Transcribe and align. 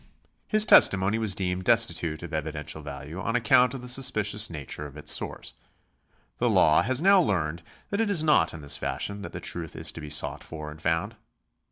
His 0.47 0.65
testimony 0.65 1.19
was 1.19 1.35
deemed 1.35 1.63
destitute 1.63 2.23
of 2.23 2.33
evidential 2.33 2.81
value 2.81 3.21
on 3.21 3.35
account 3.35 3.75
of 3.75 3.83
the 3.83 3.87
suspicious 3.87 4.49
nature 4.49 4.87
of 4.87 4.97
its 4.97 5.11
source. 5.11 5.53
The 6.39 6.49
law 6.49 6.81
has 6.81 7.03
now 7.03 7.21
learned 7.21 7.61
that 7.91 8.01
it 8.01 8.09
is 8.09 8.23
not 8.23 8.51
in 8.51 8.61
this 8.61 8.77
fashion 8.77 9.21
that 9.21 9.31
the 9.31 9.39
truth 9.39 9.75
is 9.75 9.91
to 9.91 10.01
be 10.01 10.09
sought 10.09 10.43
for 10.43 10.71
and 10.71 10.81
found. 10.81 11.17